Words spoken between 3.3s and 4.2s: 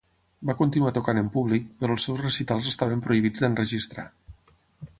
d'enregistrar.